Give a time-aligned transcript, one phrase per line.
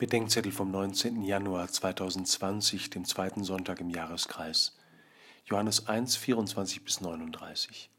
[0.00, 1.20] Bedenkzettel vom 19.
[1.24, 4.74] Januar 2020, dem zweiten Sonntag im Jahreskreis.
[5.44, 7.90] Johannes 1, 24 bis 39.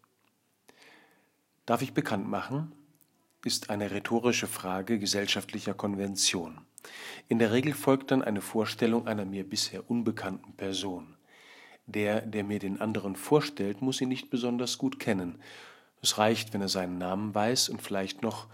[1.68, 2.72] Darf ich bekannt machen?
[3.46, 6.62] ist eine rhetorische Frage gesellschaftlicher Konvention.
[7.28, 11.16] In der Regel folgt dann eine Vorstellung einer mir bisher unbekannten Person.
[11.86, 15.40] Der, der mir den anderen vorstellt, muss ihn nicht besonders gut kennen.
[16.02, 18.48] Es reicht, wenn er seinen Namen weiß und vielleicht noch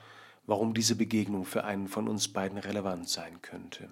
[0.47, 3.91] warum diese Begegnung für einen von uns beiden relevant sein könnte.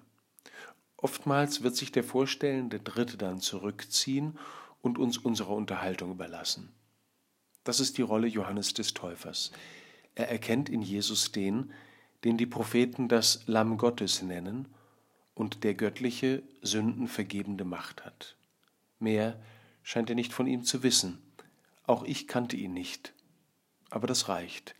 [0.96, 4.38] Oftmals wird sich der vorstellende Dritte dann zurückziehen
[4.80, 6.72] und uns unserer Unterhaltung überlassen.
[7.62, 9.52] Das ist die Rolle Johannes des Täufers.
[10.14, 11.72] Er erkennt in Jesus den,
[12.24, 14.68] den die Propheten das Lamm Gottes nennen
[15.34, 18.36] und der göttliche, sündenvergebende Macht hat.
[18.98, 19.38] Mehr
[19.82, 21.18] scheint er nicht von ihm zu wissen.
[21.84, 23.12] Auch ich kannte ihn nicht.
[23.90, 24.74] Aber das reicht.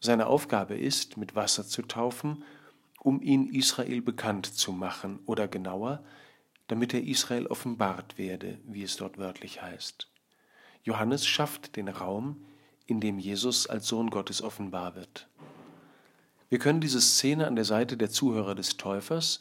[0.00, 2.44] Seine Aufgabe ist, mit Wasser zu taufen,
[3.00, 6.04] um ihn Israel bekannt zu machen oder genauer,
[6.68, 10.08] damit er Israel offenbart werde, wie es dort wörtlich heißt.
[10.84, 12.44] Johannes schafft den Raum,
[12.86, 15.28] in dem Jesus als Sohn Gottes offenbar wird.
[16.48, 19.40] Wir können diese Szene an der Seite der Zuhörer des Täufers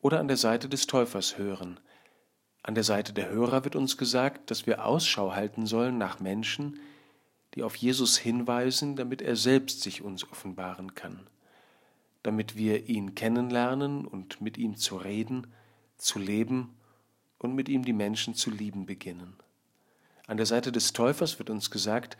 [0.00, 1.80] oder an der Seite des Täufers hören.
[2.62, 6.78] An der Seite der Hörer wird uns gesagt, dass wir Ausschau halten sollen nach Menschen,
[7.56, 11.26] die auf Jesus hinweisen, damit er selbst sich uns offenbaren kann,
[12.22, 15.46] damit wir ihn kennenlernen und mit ihm zu reden,
[15.96, 16.76] zu leben
[17.38, 19.34] und mit ihm die Menschen zu lieben beginnen.
[20.26, 22.18] An der Seite des Täufers wird uns gesagt,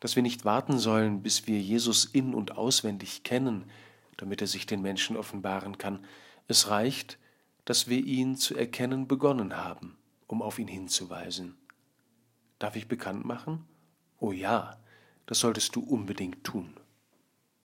[0.00, 3.70] dass wir nicht warten sollen, bis wir Jesus in und auswendig kennen,
[4.16, 6.04] damit er sich den Menschen offenbaren kann.
[6.48, 7.18] Es reicht,
[7.64, 11.54] dass wir ihn zu erkennen begonnen haben, um auf ihn hinzuweisen.
[12.58, 13.64] Darf ich bekannt machen?
[14.26, 14.78] Oh ja,
[15.26, 16.74] das solltest du unbedingt tun.